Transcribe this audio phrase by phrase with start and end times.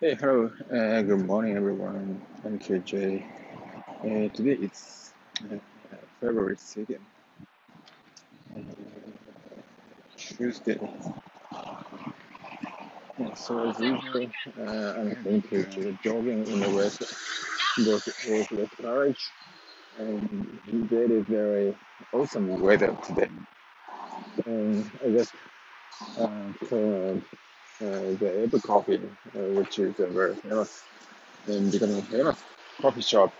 [0.00, 0.50] Hey, hello.
[0.72, 2.20] Uh, good morning, everyone.
[2.44, 3.24] I'm KJ.
[4.00, 5.12] Uh, today it's
[5.52, 5.56] uh,
[6.20, 6.98] February 2nd,
[8.56, 8.60] uh,
[10.16, 10.80] Tuesday.
[11.52, 14.28] Uh, so, as usual,
[14.58, 17.00] uh, I'm going to jogging in the west,
[17.78, 19.30] north, northwest College.
[19.96, 21.76] And today is very
[22.12, 23.28] awesome weather today.
[24.44, 25.34] And I just
[26.18, 27.14] uh,
[28.20, 29.00] the Apple Coffee,
[29.36, 30.84] uh, which is a very famous
[31.46, 32.42] and becoming famous
[32.80, 33.34] coffee shop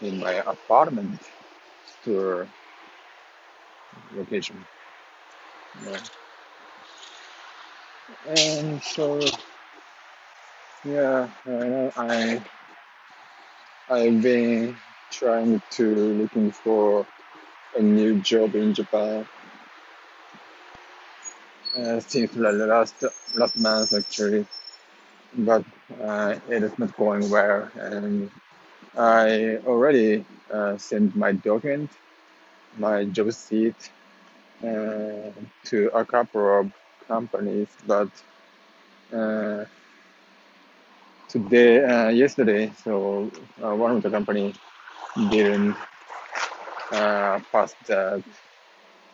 [0.00, 1.20] in my apartment
[1.84, 2.48] store
[4.14, 4.64] location.
[5.80, 5.98] Yeah.
[8.26, 9.20] And so,
[10.84, 12.42] yeah, uh, I
[13.88, 14.76] I've been
[15.10, 17.06] trying to looking for
[17.74, 19.26] a new job in Japan
[21.76, 23.04] uh, since the last
[23.34, 24.46] last month actually,
[25.34, 25.64] but
[26.02, 27.70] uh, it is not going well.
[27.76, 28.30] And
[28.96, 31.90] I already uh, sent my document,
[32.78, 33.90] my job seat,
[34.62, 35.30] uh,
[35.66, 36.72] to a couple of
[37.08, 38.08] companies, but
[41.28, 43.30] today, yesterday, so
[43.62, 44.54] uh, one of the company
[45.30, 45.76] didn't
[47.52, 48.22] pass that,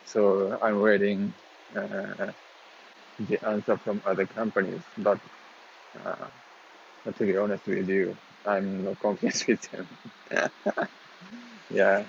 [0.05, 1.35] so I'm waiting
[1.77, 2.33] uh,
[3.27, 4.83] the answer from other companies.
[4.99, 5.19] But
[6.05, 6.27] uh,
[7.13, 9.89] to be honest with you, I'm not convinced with them.
[11.71, 12.05] yeah,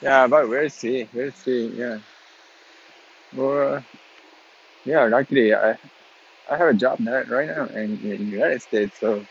[0.00, 1.68] yeah, but we'll see, we'll see.
[1.68, 1.98] Yeah,
[3.34, 3.84] well,
[4.84, 5.76] yeah, luckily I
[6.50, 9.24] I have a job now, right now in the United States, so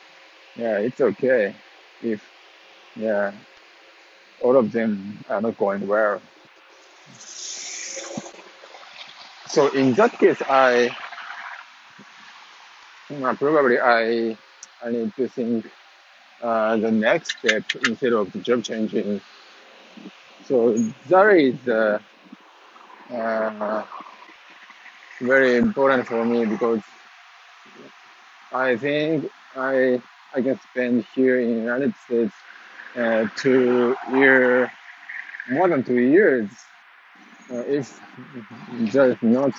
[0.56, 1.56] yeah, it's okay
[2.04, 2.22] if
[2.96, 3.32] yeah
[4.42, 6.22] all of them are not going well.
[9.56, 10.94] So in that case, I
[13.10, 14.38] uh, probably I
[14.84, 15.72] I need to think
[16.44, 19.22] uh, the next step instead of the job changing.
[20.44, 20.74] So
[21.08, 22.00] that is uh,
[23.10, 23.84] uh,
[25.22, 26.82] very important for me because
[28.52, 30.02] I think I
[30.34, 32.34] I can spend here in United States
[32.98, 34.70] uh, two year
[35.50, 36.50] more than two years
[37.52, 38.00] uh, if
[38.94, 39.54] there's not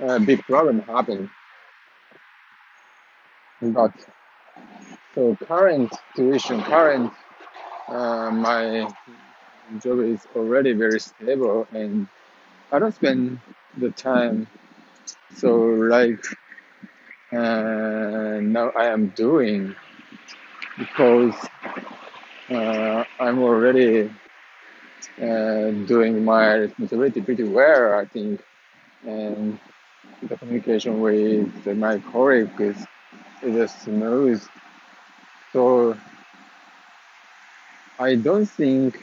[0.00, 1.30] a big problem happening.
[3.60, 3.92] But
[5.14, 7.12] so current tuition, current
[7.88, 8.88] uh, my
[9.82, 12.08] job is already very stable and
[12.72, 13.40] I don't spend
[13.78, 14.46] the time
[15.36, 16.24] so like
[17.32, 19.74] uh, now I am doing
[20.78, 21.34] because
[22.50, 24.10] uh, I'm already
[25.18, 28.40] doing my responsibility pretty well I think.
[29.06, 29.58] And
[30.22, 32.86] the communication with my colleagues is,
[33.42, 34.42] is smooth.
[35.52, 35.96] So
[37.98, 39.02] I don't think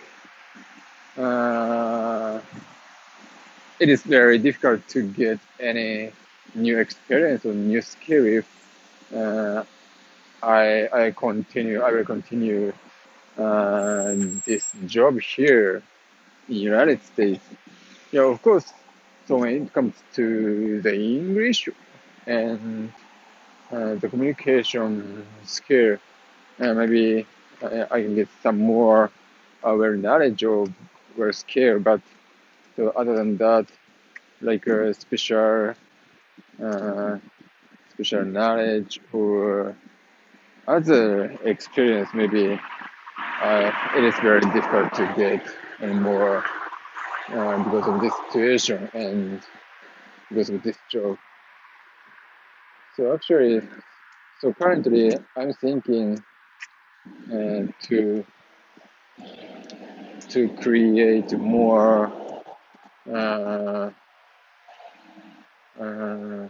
[1.18, 2.40] uh,
[3.80, 6.12] it is very difficult to get any
[6.56, 8.46] new experience or new skill if
[9.16, 9.64] uh,
[10.42, 12.74] I I continue I will continue
[13.38, 14.16] uh,
[14.46, 15.84] this job here
[16.50, 17.44] in United States.
[18.12, 18.72] Yeah, of course.
[19.28, 21.70] So when it comes to the English
[22.28, 22.92] and
[23.72, 25.98] uh, the communication skill,
[26.60, 27.26] uh, maybe
[27.62, 29.12] I, I can get some more
[29.64, 30.68] aware knowledge or
[31.32, 31.80] skill.
[31.80, 32.02] But
[32.76, 33.68] so other than that,
[34.42, 35.74] like a special
[36.64, 37.18] uh,
[37.94, 39.76] special knowledge or
[40.68, 42.60] other experience, maybe
[43.42, 45.46] uh, it is very difficult to get
[45.82, 46.44] anymore
[47.34, 49.42] uh, because of this situation and
[50.30, 51.18] because of this job.
[52.96, 53.62] So actually,
[54.40, 56.24] so currently I'm thinking
[57.32, 58.26] uh, to
[60.30, 62.12] to create more
[63.12, 63.90] uh,
[65.80, 66.48] uh,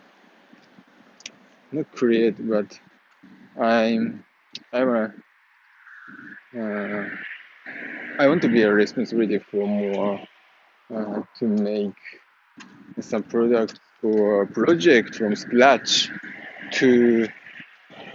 [1.71, 2.79] not create, but
[3.59, 4.23] I'm
[4.73, 5.13] I wanna
[6.57, 7.05] uh,
[8.19, 10.19] I want to be a responsibility for more
[10.93, 11.95] uh, to make
[12.99, 16.09] some product or project from scratch
[16.73, 17.27] to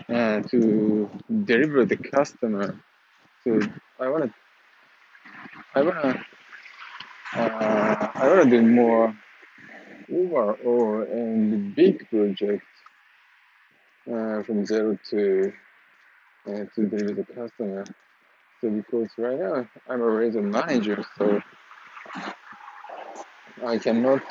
[0.09, 1.11] uh, to
[1.45, 2.79] deliver the customer.
[3.43, 3.61] So
[3.99, 4.35] I wanna
[5.75, 6.25] I wanna
[7.35, 9.17] uh, I wanna do more
[10.13, 12.65] overall and big project
[14.13, 15.53] uh, from zero to
[16.47, 17.85] uh, to deliver the customer.
[18.71, 21.41] Because right now I'm already a manager, so
[23.65, 24.23] I cannot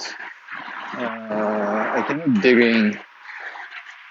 [0.97, 2.97] uh, I cannot dig in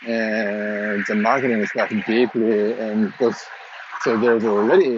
[0.05, 3.41] uh, the marketing stuff deeply and because
[4.03, 4.97] so there's already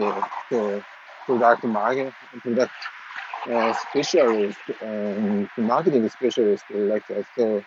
[0.50, 0.84] the
[1.26, 2.12] product market
[2.43, 2.73] product
[3.50, 7.25] uh, specialist and marketing specialist like that.
[7.37, 7.62] So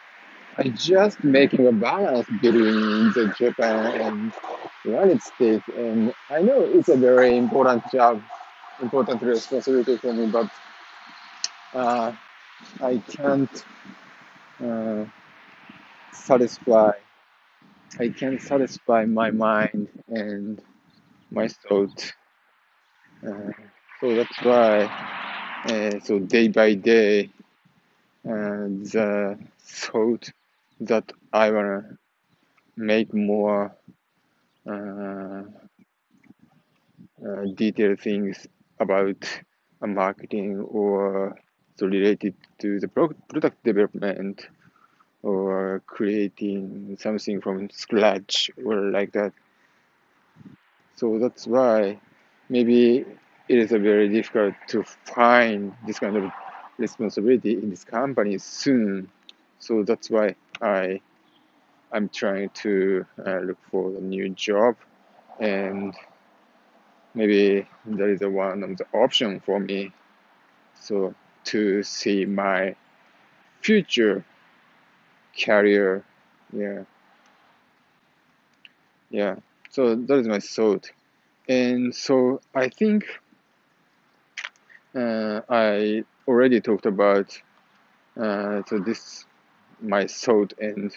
[0.59, 4.33] I just making a balance between the Japan and
[4.83, 8.21] United States, and I know it's a very important job,
[8.81, 10.51] important responsibility for me, but
[11.73, 12.11] uh,
[12.81, 13.65] I can't
[14.61, 15.05] uh,
[16.11, 16.91] satisfy.
[17.99, 20.61] I can't satisfy my mind and
[21.31, 22.13] my thought.
[23.25, 23.51] Uh,
[24.01, 24.83] so that's why.
[25.69, 27.29] Uh, so day by day,
[28.27, 30.29] uh, the thought
[30.81, 31.97] that I wanna
[32.77, 33.75] make more
[34.67, 35.43] uh,
[37.25, 38.47] uh, detailed things
[38.79, 39.41] about
[39.81, 41.37] marketing or
[41.75, 44.47] so related to the product development
[45.23, 49.33] or creating something from scratch or like that.
[50.95, 51.99] So that's why
[52.49, 53.05] maybe
[53.47, 56.31] it is very difficult to find this kind of
[56.77, 59.09] responsibility in this company soon.
[59.59, 61.01] So that's why I
[61.91, 64.75] I'm trying to uh, look for a new job
[65.39, 65.95] and
[67.13, 69.91] maybe that is one of the option for me.
[70.79, 71.15] So
[71.45, 72.75] to see my
[73.61, 74.23] future
[75.43, 76.03] career
[76.53, 76.83] yeah.
[79.09, 79.35] Yeah
[79.71, 80.89] so that is my thought.
[81.47, 83.05] And so i think
[84.95, 87.41] uh, i already talked about
[88.19, 89.25] uh, so this
[89.81, 90.95] my thought and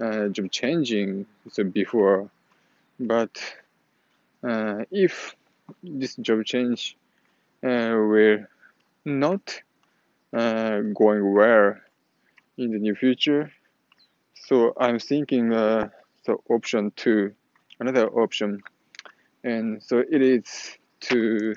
[0.00, 2.30] uh, job changing so before
[2.98, 3.38] but
[4.42, 5.34] uh, if
[5.82, 6.96] this job change
[7.64, 8.38] uh, will
[9.04, 9.60] not
[10.32, 11.76] uh, going well
[12.56, 13.52] in the near future
[14.34, 15.88] so i'm thinking uh,
[16.24, 17.32] so option two
[17.80, 18.62] another option
[19.44, 21.54] and so it is to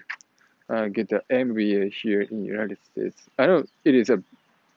[0.69, 3.21] uh, get the MBA here in United States.
[3.37, 4.21] I know it is a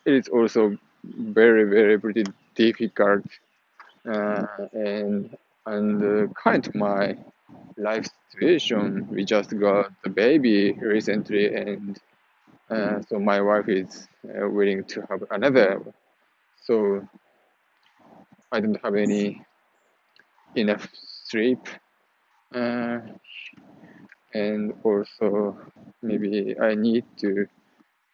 [0.05, 0.77] it is also
[1.16, 2.25] very very pretty
[2.55, 3.25] difficult
[4.06, 7.16] uh, and and uh, kind of my
[7.76, 9.06] life situation.
[9.10, 11.99] We just got a baby recently and
[12.70, 15.82] uh, so my wife is uh, willing to have another.
[16.64, 17.06] So
[18.52, 19.43] i don't have any
[20.55, 21.69] enough sleep
[22.55, 22.99] uh,
[24.34, 25.56] and also
[26.02, 27.46] maybe i need to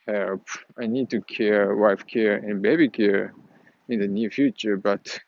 [0.06, 0.46] help
[0.80, 3.34] i need to care wife care and baby care
[3.88, 5.20] in the near future but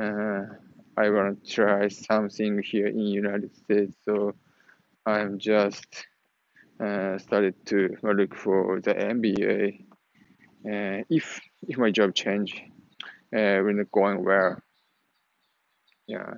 [0.00, 0.42] uh,
[0.96, 3.96] I want to try something here in United States.
[4.04, 4.34] So
[5.06, 5.86] I'm just
[6.78, 9.84] uh, started to look for the MBA.
[10.66, 12.62] Uh, if if my job change,
[13.34, 14.60] uh, when going well,
[16.06, 16.34] yeah,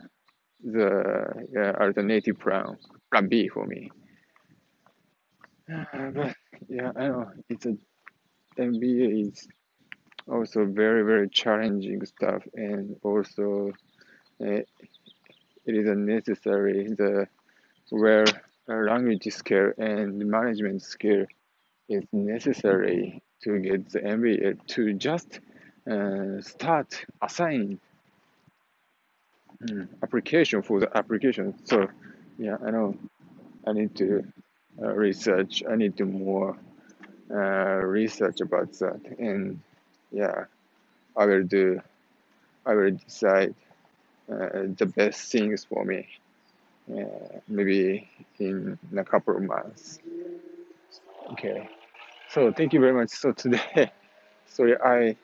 [0.62, 2.76] the alternative plan
[3.10, 3.90] plan B for me.
[5.68, 6.34] But
[6.68, 7.76] yeah, I know it's a
[8.58, 9.48] MBA is
[10.28, 13.72] also very very challenging stuff and also
[14.40, 14.62] uh,
[15.66, 17.26] it is a necessary the
[17.90, 18.24] where
[18.68, 21.26] language skill and management skill
[21.88, 25.40] is necessary to get the MBA to just
[25.90, 27.78] uh, start assign
[29.70, 31.54] um, application for the application.
[31.64, 31.88] So
[32.38, 32.96] yeah, I know
[33.66, 34.24] I need to
[34.78, 35.62] research.
[35.68, 36.56] I need to more
[37.30, 39.60] uh, research about that and
[40.10, 40.44] yeah,
[41.16, 41.80] I will do.
[42.66, 43.54] I will decide
[44.30, 46.08] uh, the best things for me.
[46.90, 49.98] Uh, maybe in a couple of months.
[51.32, 51.68] Okay.
[52.28, 53.10] So thank you very much.
[53.10, 53.90] So today,
[54.46, 55.16] sorry, I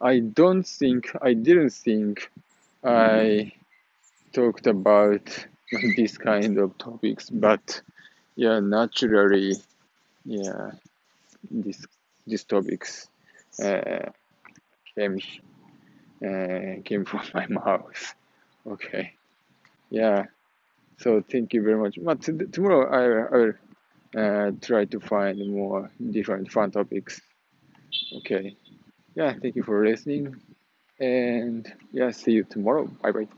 [0.00, 2.30] I don't think I didn't think
[2.84, 3.52] I
[4.32, 5.46] talked about
[5.96, 7.82] this kind of topics, but
[8.38, 9.54] yeah, naturally,
[10.24, 10.72] yeah,
[11.50, 11.86] this
[12.26, 13.08] these topics
[13.62, 14.10] uh,
[14.96, 15.18] came
[16.26, 18.14] uh, came from my mouth.
[18.66, 19.14] Okay,
[19.90, 20.26] yeah.
[20.98, 21.98] So thank you very much.
[22.02, 23.02] But tomorrow I
[23.36, 23.54] will
[24.16, 27.20] uh, try to find more different fun topics.
[28.18, 28.56] Okay.
[29.14, 29.34] Yeah.
[29.42, 30.36] Thank you for listening,
[31.00, 32.10] and yeah.
[32.12, 32.86] See you tomorrow.
[33.02, 33.28] Bye bye.